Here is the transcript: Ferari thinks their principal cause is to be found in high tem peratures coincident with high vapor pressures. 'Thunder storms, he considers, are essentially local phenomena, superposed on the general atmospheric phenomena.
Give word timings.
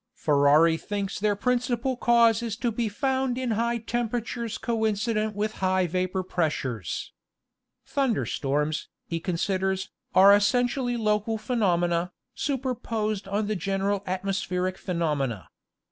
Ferari 0.15 0.77
thinks 0.77 1.19
their 1.19 1.35
principal 1.35 1.95
cause 1.95 2.41
is 2.41 2.55
to 2.57 2.71
be 2.71 2.89
found 2.89 3.37
in 3.37 3.51
high 3.51 3.77
tem 3.77 4.09
peratures 4.09 4.59
coincident 4.59 5.35
with 5.35 5.57
high 5.61 5.85
vapor 5.85 6.23
pressures. 6.23 7.13
'Thunder 7.85 8.25
storms, 8.25 8.87
he 9.05 9.19
considers, 9.19 9.91
are 10.15 10.33
essentially 10.35 10.97
local 10.97 11.37
phenomena, 11.37 12.11
superposed 12.33 13.27
on 13.27 13.45
the 13.45 13.55
general 13.55 14.01
atmospheric 14.07 14.75
phenomena. 14.79 15.47